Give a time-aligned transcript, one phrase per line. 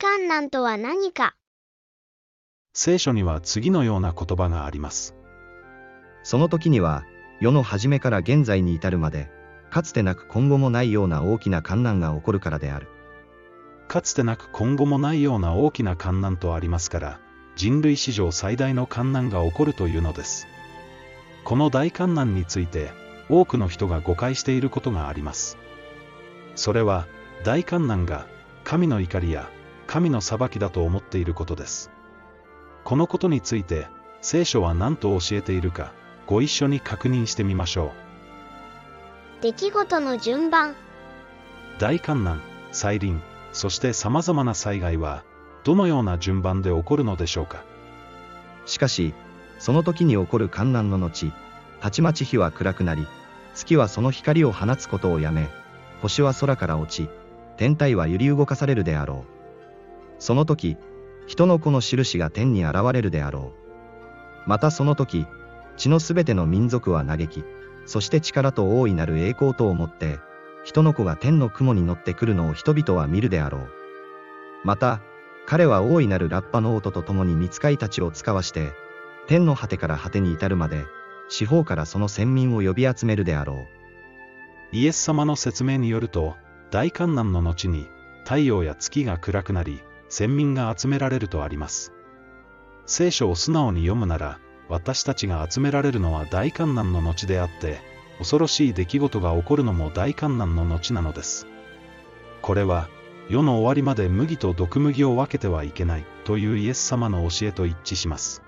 [0.00, 1.34] 観難とは何か
[2.72, 5.14] 聖書には次のような言葉があります。
[6.22, 7.04] その時には、
[7.38, 9.30] 世の初めから現在に至るまで、
[9.68, 12.88] かつてなく今後もないような大きな観難が起こるからである。
[13.88, 17.20] かつてなく今後もないような大きな観難とありますから、
[17.54, 20.46] 人類史上最大の観難が起こるというのです。
[21.44, 22.90] この大観難について、
[23.28, 25.58] 多くの人が誤解していることがあります。
[26.54, 27.06] それは、
[27.44, 28.26] 大観難が、
[28.64, 29.50] 神の怒りや、
[29.90, 31.90] 神の裁きだと思っていることです。
[32.84, 33.88] このことについて、
[34.20, 35.92] 聖書は何と教えているか、
[36.28, 37.86] ご一緒に確認してみましょ
[39.40, 39.42] う。
[39.42, 40.76] 出来事の順番
[41.80, 42.40] 大観難、
[42.70, 43.20] 再臨、
[43.52, 45.24] そして様々な災害は、
[45.64, 47.64] どのような順番で起こるのでしょうか。
[48.66, 49.12] しかし、
[49.58, 51.32] その時に起こる観難の後、
[51.80, 53.08] たちまち日は暗くなり、
[53.56, 55.48] 月はその光を放つことをやめ、
[56.00, 57.08] 星は空から落ち、
[57.56, 59.39] 天体は揺り動かされるであろう。
[60.20, 60.76] その時、
[61.26, 63.52] 人の子の印が天に現れるであろ
[64.46, 64.48] う。
[64.48, 65.26] またその時、
[65.76, 67.44] 地のすべての民族は嘆き、
[67.86, 70.18] そして力と大いなる栄光とをもって、
[70.62, 73.68] 人の子が天の雲に乗ってくるのを人々は見るであろう。
[74.62, 75.00] また、
[75.46, 78.72] 彼は大いなるラッパの音と共に見つかいたちを使わして、
[79.26, 80.84] 天の果てから果てに至るまで、
[81.28, 83.56] 四方からその先民を呼び集めるであろう。
[84.72, 86.36] イエス様の説明によると、
[86.70, 87.88] 大観難の後に、
[88.24, 89.80] 太陽や月が暗くなり、
[90.10, 91.94] 先民が集められるとあります。
[92.84, 97.80] 聖書を素直に読むなら、私たちが集められるのは大観難の後であって、
[98.18, 101.46] 恐ろしい出来事が起こるのも大観難の後なのです。
[102.42, 102.88] これは、
[103.28, 108.42] 世の終わりまで麦と毒麦を分けてはいけないというイエス様の教えと一致します。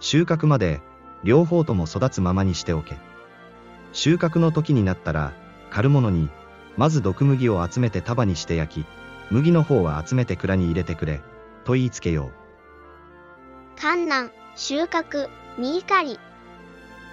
[0.00, 0.80] 収穫まで、
[1.22, 2.96] 両方とも育つままにしておけ。
[3.92, 5.34] 収穫の時になったら、
[5.70, 6.30] 狩る者に、
[6.78, 8.86] まず毒麦を集めて束にして焼き、
[9.30, 11.20] 麦の方は集めて蔵に入れてくれ、
[11.64, 13.80] と言いつけよう。
[13.80, 16.18] 観難収穫実狩り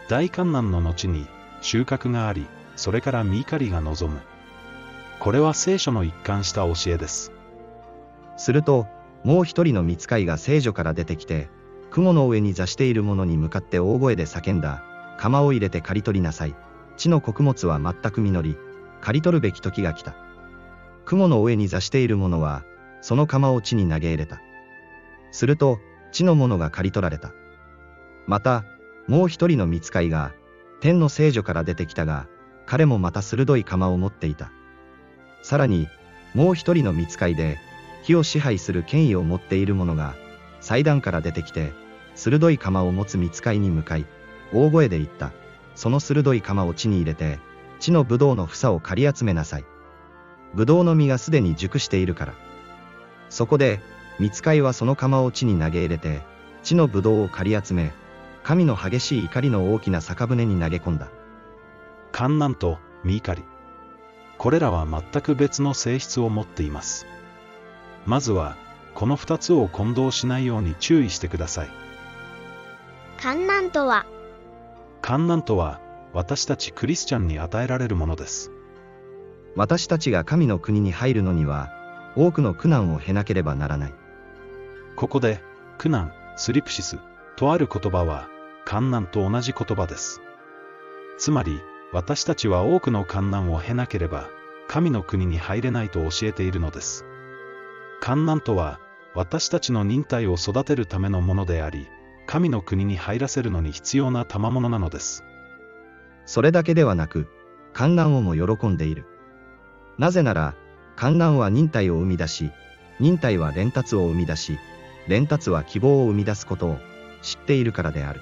[0.10, 1.28] 大観難の後に
[1.62, 2.46] 収穫があり、
[2.76, 4.22] それから実狩りが望む。
[5.20, 7.32] これは聖書の一貫した教えです。
[8.38, 8.88] すると、
[9.24, 11.50] もう一人の見つかいが聖女から出てきて、
[11.92, 14.84] 雲の上に座している者に向かって大声で叫んだ。
[15.18, 16.56] 釜を入れて刈り取りなさい。
[16.98, 18.58] 地の穀物は全く実り、
[19.02, 20.16] 刈り取るべき時が来た。
[21.12, 22.64] 雲の上に座している者は、
[23.02, 24.42] その釜を地に投げ入れた。
[25.34, 25.78] すると、
[26.14, 27.34] 地の者が刈り取られた。
[28.28, 28.64] また、
[29.10, 30.32] もう一人の見つかいが、
[30.80, 32.28] 天の聖女から出てきたが、
[32.66, 34.54] 彼もまた鋭い釜を持っていた。
[35.42, 35.90] さらに、
[36.34, 37.58] もう一人の見つかいで、
[38.04, 40.16] 火を支配する権威を持っている者が、
[40.62, 41.74] 祭壇から出てきて、
[42.16, 44.06] 鋭い釜を持つ見つかいに向かい、
[44.54, 45.34] 大声で言った。
[45.76, 47.40] その鋭い釜を地に入れて、
[47.82, 49.66] 地の葡萄の房を刈り集めなさい。
[50.56, 52.34] 葡萄の実がすでに熟しているから。
[53.30, 53.80] そこで、
[54.20, 56.22] 見つかいはその釜を地に投げ入れて、
[56.64, 57.94] 地の葡萄を刈り集め、
[58.44, 61.08] 神の激しい怒りの大きな酒舟に投げ込んだ。
[62.12, 63.48] 観難と実狩り。
[64.38, 67.06] これらは全く別の性質を持っています。
[68.06, 68.58] まずは、
[68.94, 71.70] この二つを混同しないように注意してください。
[73.22, 74.06] 観難とは？
[75.02, 75.80] 観難とは、
[76.14, 78.52] 私たちクリスチャンに与えられるものです。
[79.56, 81.72] 私たちが神の国に入るのには、
[82.16, 83.94] 多くの苦難を経なければならない。
[84.96, 85.42] ここで、
[85.78, 87.00] 苦難、スリプシス、
[87.36, 88.28] とある言葉は、
[88.66, 90.22] 観難と同じ言葉です。
[91.18, 94.30] つまり、私たちは多くの観難を経なければ、
[94.68, 97.06] 神の国に入れないと教えているのです。
[98.00, 98.80] 観難とは、
[99.14, 101.88] 私たちの忍耐を育てるためのものであり、
[102.26, 105.26] 神の国に入らせるのに必要な賜物なのです。
[106.26, 107.28] それだけではなく、
[107.74, 109.06] 観難をも喜んでいる。
[110.02, 110.56] なぜなら、
[110.96, 112.50] 観難は忍耐を生み出し、
[113.00, 114.58] 忍耐は連達を生み出し、
[115.08, 116.80] 連達は希望を生み出すことを
[117.22, 118.20] 知っているからである。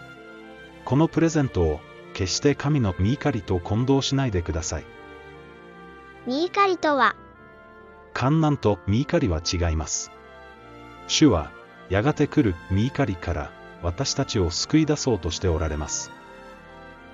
[0.83, 1.79] このプレゼントを、
[2.13, 4.83] 決して神の見怒りと混同しないでください。
[6.27, 7.15] 実狩りとは？
[8.13, 10.11] 観難と見怒りは違います。
[11.07, 11.49] 主は、
[11.89, 13.51] やがて来る見怒りから、
[13.83, 16.11] 私たちを救い出そうとしておられます。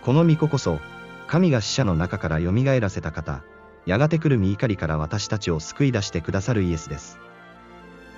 [0.02, 0.80] この御子こそ、
[1.28, 3.44] 神が死者の中から蘇らせた方、
[3.86, 7.20] やがて来る御怒りから私たちを救い出してくださるイエスです。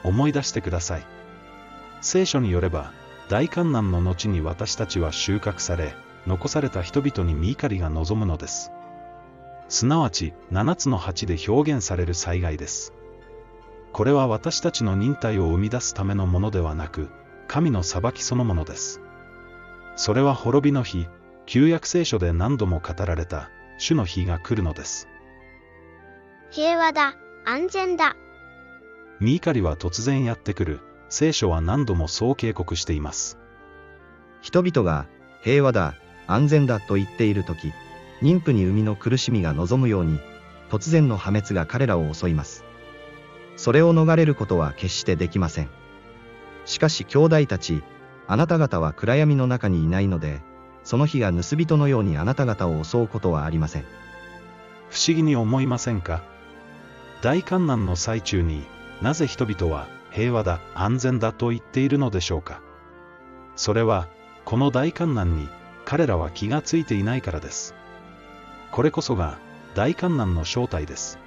[0.04, 1.06] 思い出してください。
[2.02, 2.92] 聖書によれば、
[3.30, 8.72] 大観難の後に私たちは収穫され、残された人々に見怒りが望むのです。
[9.70, 12.94] すなわち、七つの鉢で表現される災害です。
[13.92, 17.10] これは私たちの忍耐を生み出すためのものではなく、
[17.48, 19.02] 神の裁きそのものです。
[19.98, 21.08] それは滅びの日、
[21.46, 25.08] 旧約聖書で何度も語られた、主の日が来るのです。
[26.50, 27.16] 平和だ
[27.46, 28.16] 安全だ
[29.20, 30.80] ミーカリは突然やってくる、
[31.10, 33.38] 聖書は何度もそう警告しています。
[34.42, 35.08] 人々が
[35.42, 35.96] 平和だ、
[36.26, 37.74] 安全だと言っている時、
[38.22, 40.20] 妊婦に生みの苦しみが望むように、
[40.70, 42.64] 突然の破滅が彼らを襲います。
[43.56, 45.70] それを逃れることは決してできません。
[46.66, 47.84] しかし兄弟たち、
[48.28, 50.42] あなた方は暗闇の中にいないので、
[50.84, 53.86] その日が盗人のようにあなた方を襲うことはありません。
[54.90, 56.24] 不思議に思いませんか？
[57.22, 58.64] 大観難の最中に
[59.02, 62.62] なぜ人々は平和だ安全だと言っているのでしょうか？
[63.56, 64.08] それは
[64.46, 65.50] この大観難に
[65.84, 67.74] 彼らは気がついていないからです。
[68.72, 69.40] これこそが
[69.74, 71.20] 大観難の正体です。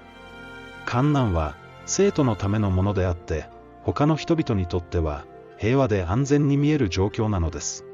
[0.87, 1.57] 観難は
[1.87, 3.47] 生徒のためのものであって
[3.83, 5.25] 他の人々にとっては
[5.59, 7.85] 平和で安全に見える状況なのです。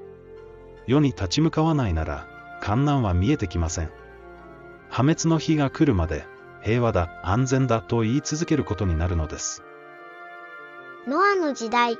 [0.86, 2.26] 世に立ち向かわないなら
[2.60, 3.90] 観難は見えてきません。
[4.88, 6.24] 破滅の日が来るまで
[6.66, 9.62] 平和だ安全だと言い続けることになるのです
[11.06, 11.96] ノアの時代、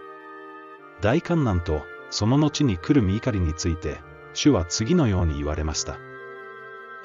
[1.01, 4.01] 大観難とその後に来る見怒りについて
[4.35, 5.99] 主は次のように言われました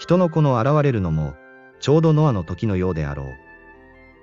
[0.01, 1.35] 人の子の現れるのも、
[1.79, 3.27] ちょうどノアの時のようであろう。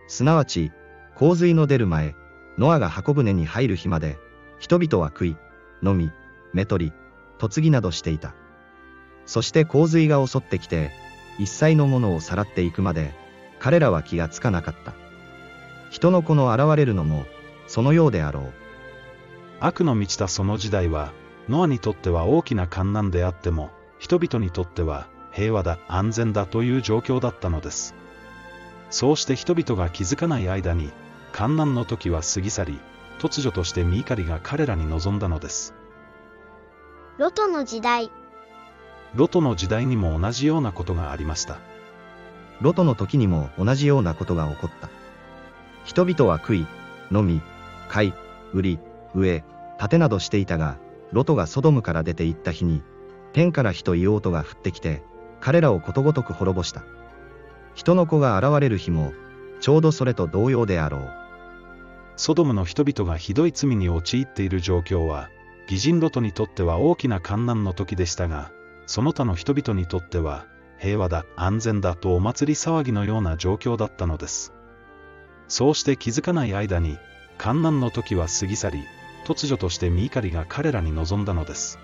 [0.09, 0.73] すなわち、
[1.15, 2.17] 洪水の出る前、
[2.59, 4.19] ノアが箱舟に入る日まで、
[4.59, 5.37] 人々は食い、
[5.81, 6.11] 飲み、
[6.53, 6.93] 目取り、
[7.41, 8.35] 嫁ぎなどしていた。
[9.25, 10.91] そして洪水が襲ってきて、
[11.39, 13.15] 一切のものをさらっていくまで、
[13.59, 14.95] 彼らは気がつかなかった。
[15.91, 17.27] 人の子の現れるのも、
[17.67, 18.69] そのようであろう。
[19.61, 21.13] 悪の満ちたその時代は
[21.49, 27.95] ノアにとっては大きな観難であっても人々にとっては平和だ安全だという状況だったのです
[28.91, 30.91] そうして人々が気づかない間に
[31.33, 32.81] 観難の時は過ぎ去り
[33.19, 35.75] 突如として見怒りが彼らに望んだのです
[37.19, 38.13] ロトの時代、
[39.15, 41.59] ロトの時代にも同じようなことがありました
[42.61, 44.89] ロトの時にも同じようなことが起こった。
[45.85, 46.67] 人々は食い、
[47.13, 47.41] 飲み、
[47.89, 48.13] 買い、
[48.53, 48.79] 売り、
[49.15, 49.45] 植え、
[49.79, 50.77] 建てなどしていたが、
[51.13, 52.83] ロトがソドムから出て行った日に、
[53.33, 55.03] 天から火と硫黄とが降ってきて、
[55.41, 56.83] 彼らをことごとく滅ぼした。
[57.75, 59.13] 人の子が現れる日も、
[59.61, 61.19] ちょうどそれと同様であろう。
[62.19, 65.31] ソドムの人々がひどい罪に陥っている状況は
[65.71, 68.51] 義人ロトにとっては大きな観難の時でしたが
[68.87, 70.45] その他の人々にとっては
[70.79, 74.53] 平和だ安全だとお祭り騒ぎのような状況だったのです。
[75.49, 76.99] そうして気づかない間に
[77.37, 78.85] 観難の時は過ぎ去り
[79.27, 81.79] 突如として見怒りが彼らに望んだのです。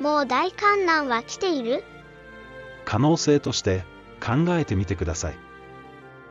[0.00, 1.84] もう大観難は来ている？
[2.84, 3.84] 可能性として
[4.20, 5.36] 考えてみてください。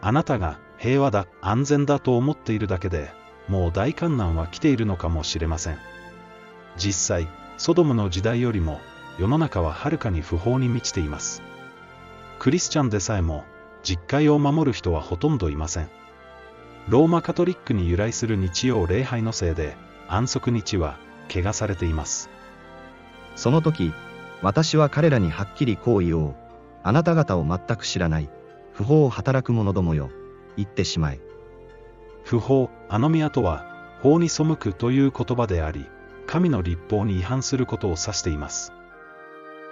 [0.02, 3.12] あなたが平和だ安全だと思っているだけで
[3.48, 5.78] もう大観難は来ているのかもしれません。
[6.78, 7.28] 実際
[7.58, 8.82] ソドムの時代よりも
[9.18, 11.42] 世の中ははるかに不法に満ちています
[12.40, 13.44] クリスチャンでさえも
[13.84, 15.90] 実戒を守る人はほとんどいません
[16.88, 19.76] ローマカトリックに由来する日曜礼拝のせいで
[20.08, 20.98] 安息日は
[21.30, 22.30] 汚されています
[23.36, 23.94] その時、
[24.42, 26.36] 私は彼らにはっきりこう言おう。
[26.84, 28.30] あなた方を全く知らない。
[28.74, 30.10] 不法を働く者どもよ。
[30.58, 31.20] 言ってしまえ。
[32.24, 33.66] 不法アノミアとは
[34.02, 35.88] 法に背くという言葉であり
[36.28, 38.74] 神の立法に違反することを指しています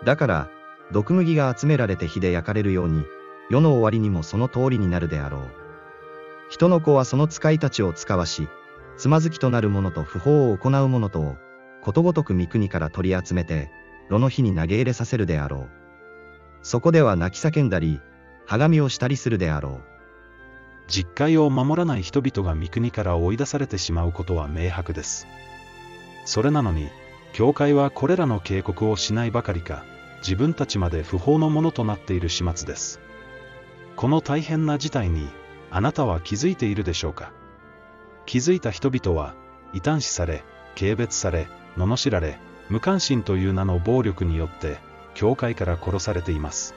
[0.04, 0.50] だから、
[0.92, 3.06] 毒麦が集められて火で焼かれるように、
[3.50, 5.42] 世の終わりにもその通りになるであろう。
[6.50, 8.47] 人の子はその使いたちを使わし、
[8.97, 11.38] つまずきとなる者と不法を行う者とを、
[11.81, 13.69] ことごとく御国から取り集めて、
[14.09, 15.69] 炉の火に投げ入れさせるであろう。
[16.62, 18.02] そこでは泣き叫んだり、
[18.45, 20.00] はがみをしたりするであろう。
[20.90, 25.28] 実戒を守らない人々が御国から追い出されてしまうことは明白です
[26.26, 26.90] それなのに
[27.31, 29.85] 教会はこれらの警告をしないばかりか
[30.19, 32.99] 自分たちまで不法のものとなっている始末です。
[33.95, 35.28] この大変な事態に
[35.71, 37.31] あなたは気づいているでしょうか？
[38.26, 39.33] 気づいた人々は
[39.73, 40.44] 異端視され
[40.78, 41.47] 軽蔑され
[41.78, 44.78] 罵られ無関心という名の暴力によって
[45.16, 46.76] 教会から殺されています。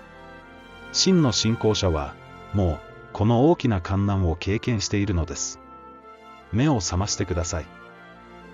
[0.92, 2.14] 真の信仰者は
[2.52, 2.78] もう
[3.12, 5.58] この大きな観難を経験しているのです。
[6.52, 7.66] 目を覚ましてください。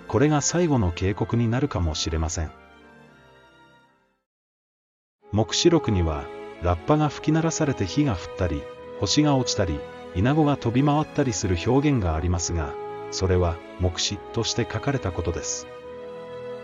[0.09, 2.51] これが最後の警告になるかもしれません。
[5.33, 6.25] 黙示録には
[6.63, 8.63] ラッパが吹き鳴らされて火が降ったり
[8.99, 9.79] 星が落ちたり
[10.15, 12.73] イナゴが飛び回ったりする表現がありますが
[13.11, 15.67] それは黙示として書かれたことです。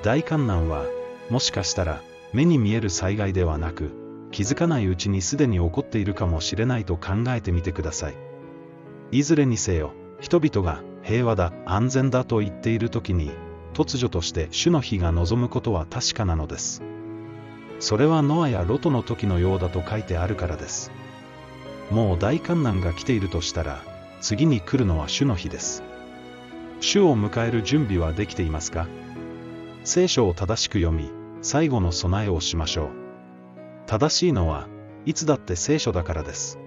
[0.02, 0.84] 大観難は
[1.30, 2.02] もしかしたら
[2.32, 3.92] 目に見える災害ではなく
[4.30, 8.14] 気づかないうちにすでに起こっているかもしれないと考えてみてください。
[9.10, 13.30] いずれにせよ人々が平和だ安全だと言っている時に
[13.74, 16.82] 突如として主の日が望むことは確かなのです。
[17.80, 20.90] それはノアやロトの時のようだと書いてあるからです
[21.90, 23.82] もう大観難が来ているとしたら
[24.20, 25.82] 次に来るのは主の日です。
[26.80, 28.88] 主を迎える準備はできていますか？
[29.84, 31.10] 聖書を正しく読み、
[31.42, 32.88] 最後の備えをしましょう。
[33.86, 34.66] 正しいのは、
[35.04, 36.58] いつだって聖書だからです。